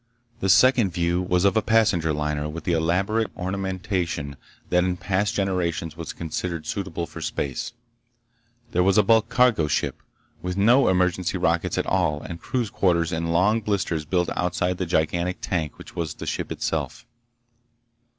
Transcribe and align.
The 0.39 0.49
second 0.49 0.89
view 0.89 1.21
was 1.21 1.45
of 1.45 1.55
a 1.55 1.61
passenger 1.61 2.11
liner 2.11 2.49
with 2.49 2.63
the 2.63 2.71
elaborate 2.73 3.29
ornamentation 3.37 4.35
that 4.71 4.83
in 4.83 4.97
past 4.97 5.35
generations 5.35 5.95
was 5.95 6.11
considered 6.11 6.65
suitable 6.65 7.05
for 7.05 7.21
space. 7.21 7.73
There 8.71 8.81
was 8.81 8.97
a 8.97 9.03
bulk 9.03 9.29
cargo 9.29 9.67
ship, 9.67 10.01
with 10.41 10.57
no 10.57 10.87
emergency 10.87 11.37
rockets 11.37 11.77
at 11.77 11.85
all 11.85 12.19
and 12.19 12.41
crews' 12.41 12.71
quarters 12.71 13.11
in 13.11 13.27
long 13.27 13.61
blisters 13.61 14.03
built 14.05 14.31
outside 14.35 14.79
the 14.79 14.87
gigantic 14.87 15.37
tank 15.39 15.77
which 15.77 15.95
was 15.95 16.15
the 16.15 16.25
ship 16.25 16.51
itself. 16.51 17.05